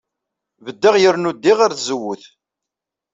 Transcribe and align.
Beddeɣ 0.65 0.95
yernu 0.99 1.31
ddiɣ 1.35 1.57
ɣer 1.59 1.71
tzewwut. 1.73 2.23